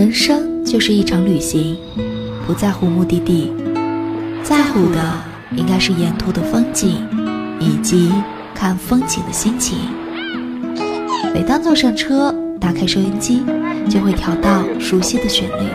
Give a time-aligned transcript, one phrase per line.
[0.00, 1.76] 人生就是一场旅行，
[2.46, 3.52] 不在乎目的地，
[4.42, 4.98] 在乎的
[5.54, 7.06] 应该是沿途的风景，
[7.60, 8.10] 以及
[8.54, 9.76] 看风景的心情。
[11.34, 13.42] 每当坐上车，打开收音机，
[13.90, 15.68] 就会调到熟悉的旋律。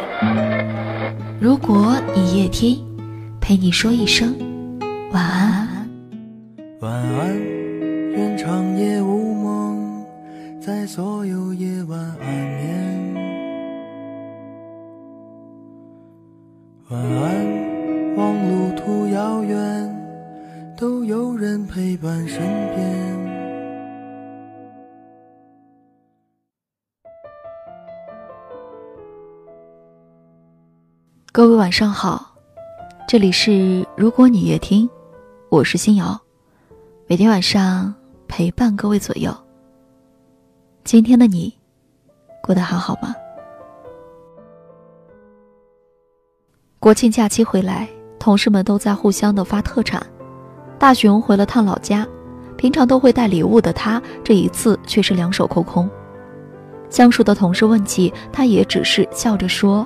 [1.40, 2.84] 如果你夜听，
[3.40, 4.36] 陪你说一声
[5.12, 5.88] 晚安。
[6.80, 7.40] 晚安，
[8.16, 10.04] 愿长夜无梦，
[10.60, 12.55] 在所有夜晚安
[22.36, 22.44] 身
[22.76, 22.86] 边。
[31.32, 32.36] 各位晚上好，
[33.08, 34.90] 这里是如果你夜听，
[35.48, 36.20] 我是新瑶，
[37.08, 37.96] 每天晚上
[38.28, 39.34] 陪伴各位左右。
[40.84, 41.58] 今天的你
[42.44, 43.16] 过得还好吗？
[46.80, 47.88] 国庆假期回来，
[48.20, 50.06] 同事们都在互相的发特产。
[50.78, 52.06] 大熊回了趟老家，
[52.58, 55.90] 平常都会带礼物的他，这一次却是两手空空。
[56.90, 59.86] 相熟的同事问起，他也只是笑着说。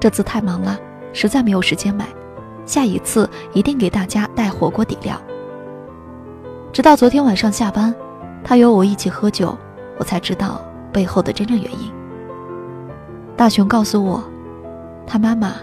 [0.00, 0.78] 这次太忙了，
[1.12, 2.06] 实在没有时间买。
[2.64, 5.20] 下一次一定给大家带火锅底料。
[6.72, 7.94] 直到昨天晚上下班，
[8.44, 9.56] 他约我一起喝酒，
[9.98, 10.60] 我才知道
[10.92, 11.90] 背后的真正原因。
[13.36, 14.22] 大雄告诉我，
[15.06, 15.54] 他妈妈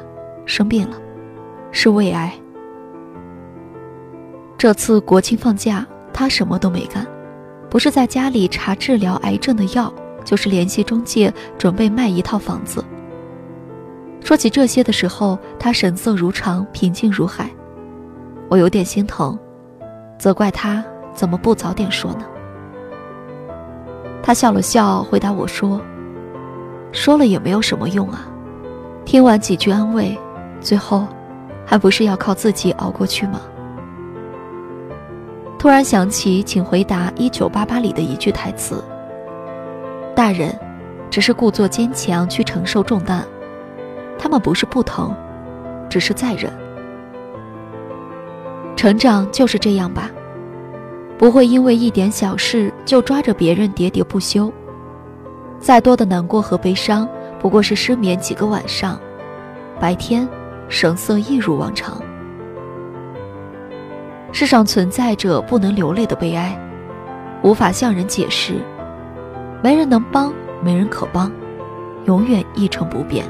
[0.46, 0.98] 生病了，
[1.72, 2.34] 是胃癌。
[4.58, 5.86] 这次国庆放假，
[6.18, 7.06] 他什么都没干，
[7.70, 12.82] 不是在家里查治疗癌症的药，就是联系中介准备卖一套房子。
[14.24, 17.50] 说起这些的时候，他神色如常，平静如海。
[18.48, 19.38] 我有点心疼，
[20.18, 20.82] 责怪他
[21.14, 22.26] 怎么不早点说呢？
[24.24, 25.82] 他笑了笑，回答我说
[26.94, 28.26] ：“说了也没有什么用啊。
[29.04, 30.18] 听完几句安慰，
[30.62, 31.06] 最后
[31.66, 33.42] 还不是要靠自己熬过去吗？”
[35.58, 38.84] 突然想起《请回答一九八八》里的一句台词
[40.16, 40.58] ：“大人，
[41.10, 43.26] 只是故作坚强去承受重担。”
[44.18, 45.14] 他们不是不疼，
[45.90, 46.52] 只是在忍。
[48.76, 50.12] 成长就是这样吧，
[51.18, 54.52] 不会因为一点小事就抓着别人喋喋不休。
[55.60, 57.08] 再多的难过和悲伤，
[57.40, 59.00] 不过是失眠几个晚上，
[59.80, 60.28] 白天
[60.70, 62.00] 神色一如往常。
[64.35, 66.59] 世上存在着不能流泪的悲哀，
[67.41, 68.56] 无法向人解释，
[69.63, 71.31] 没人能帮，没人可帮，
[72.06, 73.25] 永远一成不变。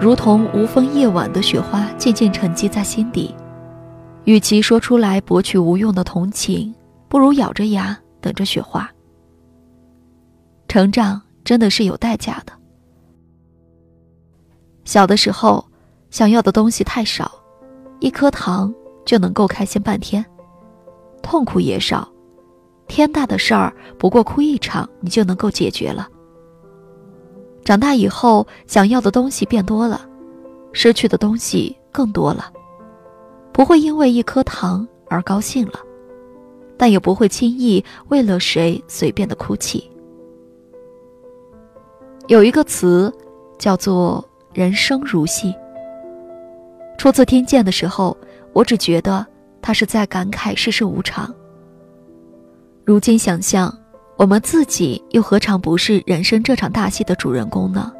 [0.00, 3.34] 如同无风夜晚的雪花，渐渐沉积在心底。
[4.22, 6.72] 与其说出来博取无用的同情，
[7.08, 8.88] 不如咬着牙等着雪化。
[10.68, 12.52] 成长真的是有代价的。
[14.84, 15.66] 小的时候，
[16.08, 17.32] 想要的东西太少，
[17.98, 18.72] 一颗糖
[19.10, 20.22] 就能够开心半天；
[21.20, 22.08] 痛苦也少，
[22.86, 26.08] 天大的事儿不过哭一场，你就能够解决了。
[27.64, 30.08] 长大以后，想要的东西变多了，
[30.72, 32.52] 失去的东西更多了。
[33.50, 35.80] 不会因为一颗糖而高兴了，
[36.76, 39.90] 但也不会轻易为了谁随便的哭泣。
[42.28, 43.12] 有一个词，
[43.58, 45.52] 叫做“人生如戏”。
[46.96, 48.16] 初次听见的时候，
[48.52, 49.26] 我只觉得
[49.62, 51.32] 他是在感慨世事无常。
[52.84, 53.74] 如今想想。
[54.16, 57.90] 我们自己又何尝不是人生这场大戏的主人公呢？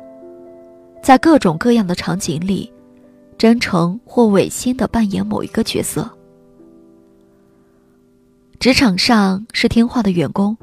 [1.02, 2.70] 在各种各样的场景里，
[3.38, 6.06] 真诚或违心的扮演某一个角色。
[8.58, 10.54] 职场上是听话的员工，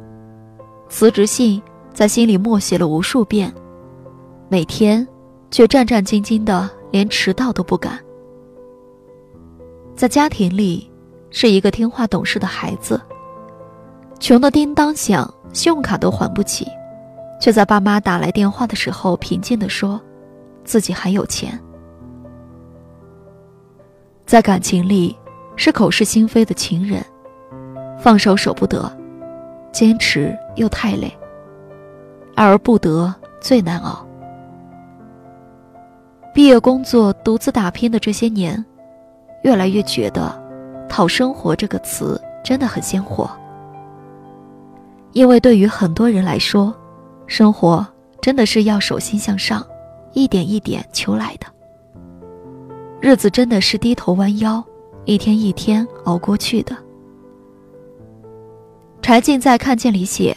[0.90, 1.60] 辞职信
[1.92, 3.52] 在心里默写了无数遍，
[4.50, 5.08] 每天
[5.50, 7.98] 却战战兢兢的，连迟到都不敢。
[9.98, 10.90] 在家庭里，
[11.32, 13.02] 是一个听话懂事的孩子，
[14.20, 15.34] 穷的叮当响。
[15.54, 16.68] 信用卡都还不起，
[17.42, 20.00] 却在爸妈打来电话的时候平静地说
[20.64, 21.60] ：“自己还有钱。”
[24.28, 25.18] 在感情里，
[25.56, 27.04] 是口是心非的情人，
[27.98, 28.92] 放手舍不得，
[29.72, 31.12] 坚持又太累，
[32.36, 34.06] 爱而不得最难熬。
[36.36, 38.64] 毕业工作独自打拼的这些年，
[39.44, 40.34] 越来越觉得
[40.90, 43.30] “讨生活”这个词真的很鲜活。
[45.14, 46.74] 因为对于很多人来说，
[47.26, 47.86] 生活
[48.22, 49.66] 真的是要手心向上，
[50.14, 51.48] 一点一点求来的。
[53.00, 54.64] 日子真的是低头弯腰，
[55.06, 56.76] 一天一天熬过去的。
[59.02, 60.36] 柴静在《看见》里写，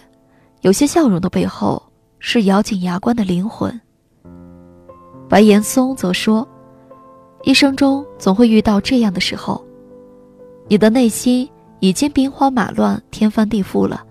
[0.60, 1.82] 有些笑容的背后
[2.18, 3.80] 是咬紧牙关的灵魂。
[5.28, 6.46] 白岩松则说
[7.42, 9.64] ：“一生中总会遇到这样的时候，
[10.68, 11.48] 你的内心
[11.80, 14.04] 已经兵荒马乱、天翻地覆了，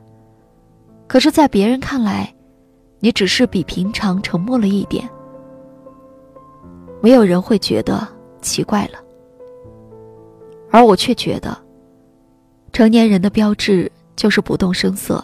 [1.07, 2.33] 可是，在别人看来，
[2.99, 5.07] 你只是比平常沉默了一点。
[7.01, 8.05] 没有人会觉得
[8.41, 8.99] 奇怪了，
[10.71, 11.55] 而我却觉得，
[12.73, 15.23] 成年人的标志就是不动声色，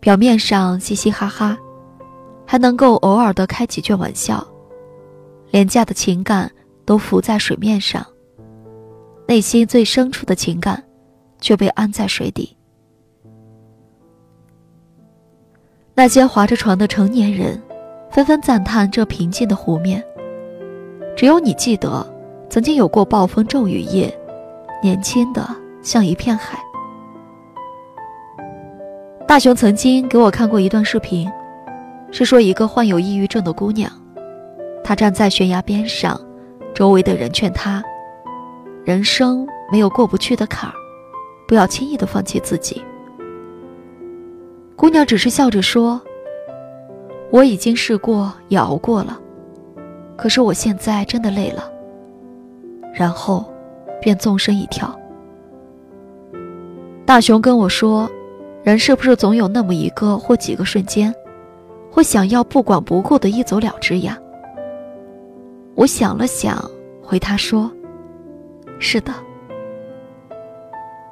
[0.00, 1.56] 表面上嘻嘻哈哈，
[2.46, 4.46] 还能够偶尔的开几句玩笑。”
[5.52, 6.50] 廉价的情感
[6.88, 8.02] 都浮在水面上，
[9.26, 10.82] 内心最深处的情感
[11.38, 12.56] 却被安在水底。
[15.94, 17.62] 那些划着船的成年人
[18.10, 20.02] 纷纷赞叹这平静的湖面。
[21.14, 22.06] 只有你记得，
[22.48, 24.10] 曾经有过暴风骤雨夜，
[24.82, 25.46] 年轻的
[25.82, 26.58] 像一片海。
[29.26, 31.30] 大雄曾经给我看过一段视频，
[32.10, 33.92] 是说一个患有抑郁症的姑娘。
[34.82, 36.18] 她站在悬崖边上，
[36.78, 37.82] 周围的人劝他
[38.86, 40.74] ：“人生没有过不去的坎儿，
[41.44, 42.80] 不要轻易的放弃自己。”
[44.78, 46.00] 姑娘只是笑着说
[47.34, 49.18] ：“我已经试过，也熬过了，
[50.16, 51.68] 可是我现在真的累了。”
[52.94, 53.52] 然后，
[54.00, 54.96] 便纵身一跳。
[57.04, 58.08] 大雄跟我说
[58.62, 61.12] ：“人是不是总有那么一个或几个瞬间，
[61.90, 64.16] 会想要不管不顾的一走了之呀？”
[65.78, 66.68] 我想了想，
[67.00, 67.70] 回他说
[68.80, 69.14] ：“是的。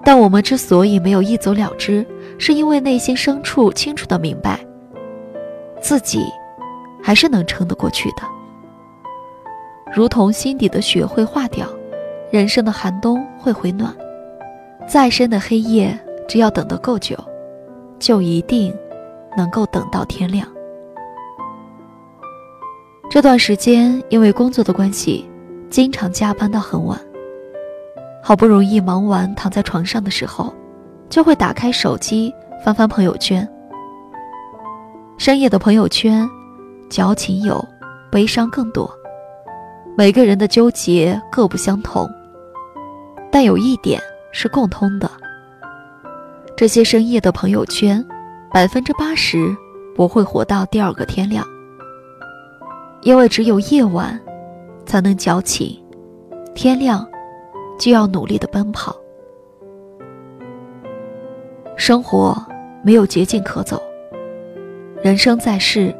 [0.04, 2.04] 但我们之所以没有一走了之，
[2.36, 4.58] 是因为内心深处清楚的明白，
[5.80, 6.24] 自己
[7.00, 8.22] 还是能撑得过去的。
[9.94, 11.68] 如同心底的雪会化掉，
[12.32, 13.94] 人生的寒冬会回暖，
[14.88, 15.96] 再深的黑夜，
[16.26, 17.16] 只要等得够久，
[18.00, 18.76] 就一定
[19.36, 20.44] 能够等到天亮。”
[23.08, 25.24] 这段时间因为工作的关系，
[25.70, 27.00] 经常加班到很晚。
[28.22, 30.52] 好不容易忙完，躺在床上的时候，
[31.08, 33.48] 就会打开手机翻翻朋友圈。
[35.16, 36.28] 深夜的朋友圈，
[36.90, 37.64] 矫情有，
[38.10, 38.90] 悲伤更多。
[39.96, 42.10] 每个人的纠结各不相同，
[43.30, 45.08] 但有一点是共通的：
[46.56, 48.04] 这些深夜的朋友圈，
[48.52, 49.56] 百分之八十
[49.94, 51.46] 不会活到第二个天亮。
[53.06, 54.20] 因为只有夜晚，
[54.84, 55.80] 才能矫情，
[56.56, 57.08] 天亮，
[57.78, 58.96] 就要努力的奔跑。
[61.76, 62.36] 生活
[62.82, 63.80] 没有捷径可走，
[65.04, 65.94] 人生在世，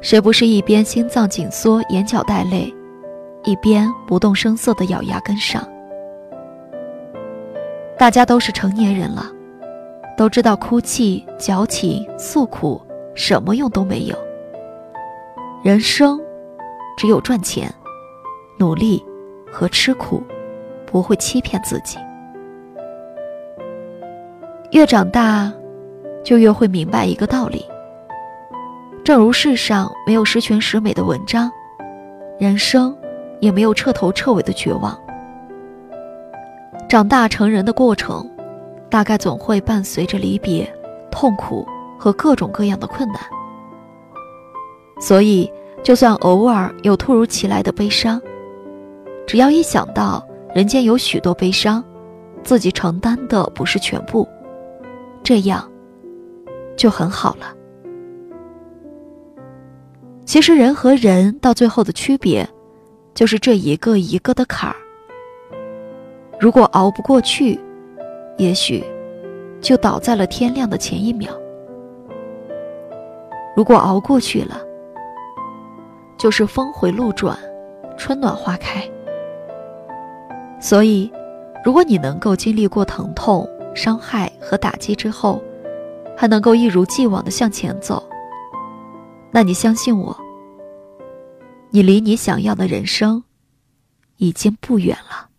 [0.00, 2.72] 谁不是一边心脏紧缩、眼角带泪，
[3.42, 5.68] 一边不动声色的咬牙跟上？
[7.98, 9.26] 大家都是成年人了，
[10.16, 12.80] 都知道哭泣、矫情、诉苦，
[13.12, 14.16] 什么用都没有。
[15.62, 16.20] 人生，
[16.96, 17.72] 只有赚钱、
[18.58, 19.04] 努力
[19.48, 20.20] 和吃苦，
[20.84, 21.98] 不会欺骗自己。
[24.72, 25.52] 越长大，
[26.24, 27.64] 就越会明白一个道理。
[29.04, 31.48] 正如世上没有十全十美的文章，
[32.40, 32.92] 人生
[33.38, 35.00] 也没有彻头彻尾的绝望。
[36.88, 38.28] 长大成人的过程，
[38.90, 40.68] 大概总会伴随着离别、
[41.08, 41.64] 痛苦
[41.96, 43.20] 和各种各样的困难。
[45.02, 45.50] 所以，
[45.82, 48.22] 就算偶尔有突如其来的悲伤，
[49.26, 50.24] 只要一想到
[50.54, 51.82] 人间有许多悲伤，
[52.44, 54.28] 自己承担的不是全部，
[55.20, 55.68] 这样
[56.76, 57.52] 就很好了。
[60.24, 62.48] 其实，人和人到最后的区别，
[63.12, 64.76] 就是这一个一个的坎儿。
[66.38, 67.58] 如果熬不过去，
[68.38, 68.84] 也许
[69.60, 71.32] 就倒在了天亮的前一秒；
[73.56, 74.60] 如果熬过去了，
[76.22, 77.36] 就是峰回路转，
[77.98, 78.88] 春暖花开。
[80.60, 81.10] 所以，
[81.64, 85.42] 如果你能够经历过疼痛、伤害和打击之后，
[86.16, 88.00] 还能够一如既往的向前走，
[89.32, 90.16] 那你相信我，
[91.70, 93.24] 你离你想要的人生
[94.18, 95.31] 已经不远了。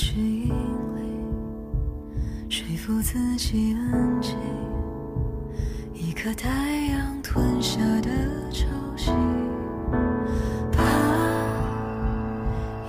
[0.00, 0.50] 心里
[2.48, 4.34] 说服自己安静，
[5.92, 6.48] 一颗太
[6.86, 8.10] 阳吞下的
[8.50, 8.66] 潮
[8.96, 9.12] 汐，
[10.72, 10.82] 怕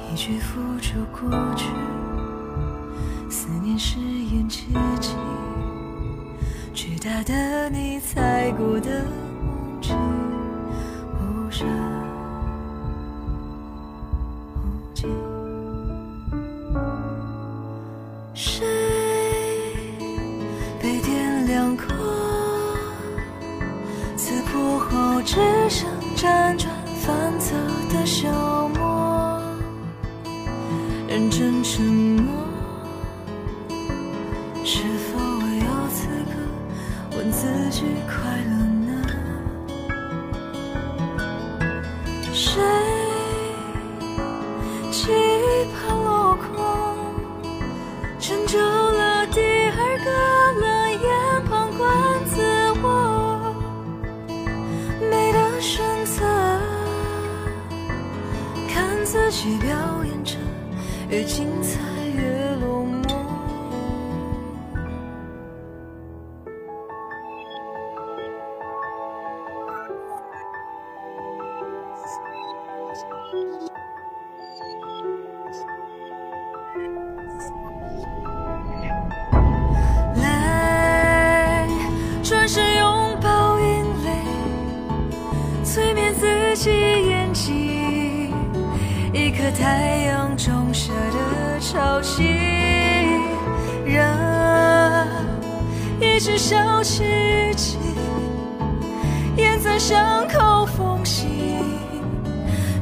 [0.10, 1.66] 一句付诸过去，
[3.30, 4.68] 思念是演奇
[5.02, 5.14] 迹，
[6.74, 9.06] 巨大的你踩过的
[26.22, 26.71] 山川
[59.12, 59.70] 自己表
[60.06, 60.38] 演着
[61.10, 61.82] 越精彩
[62.16, 63.12] 越落寞。
[80.22, 81.68] 来，
[82.24, 84.24] 转身拥抱眼泪，
[85.66, 87.11] 催眠自己
[89.42, 92.38] 颗太阳中射的潮汐，
[93.84, 95.08] 让
[96.00, 97.80] 一只小奇迹
[99.36, 101.26] 掩在伤口缝隙，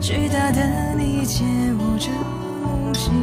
[0.01, 1.45] 巨大的你借
[1.79, 2.11] 我着
[2.61, 3.13] 梦境，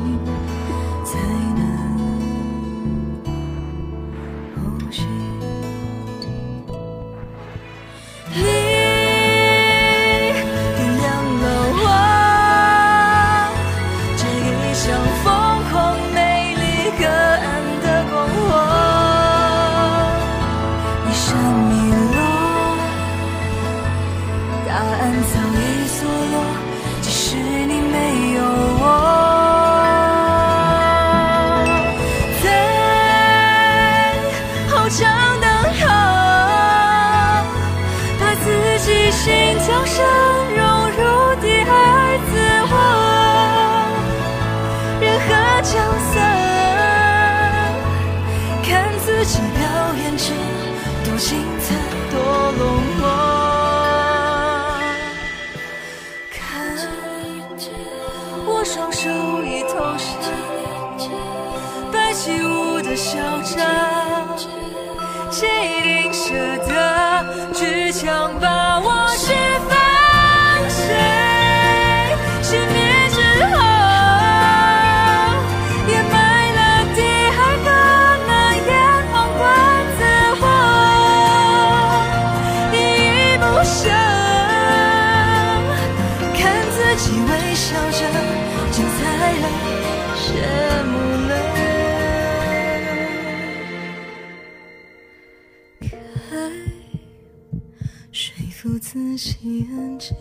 [58.66, 59.08] 双手
[59.44, 60.02] 已投降。
[61.92, 63.64] 白起舞的嚣张，
[65.30, 65.46] 谁
[65.78, 66.35] 一定舍
[99.16, 100.14] 服自己安静，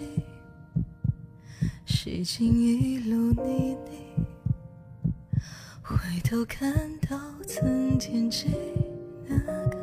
[1.86, 4.24] 洗净一路泥泞，
[5.84, 8.48] 回头看到曾惦记
[9.28, 9.38] 那
[9.68, 9.78] 个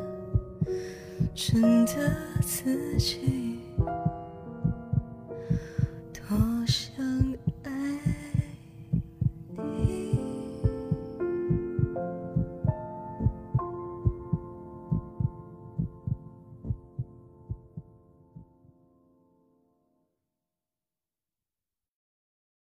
[1.35, 3.42] 真的自己。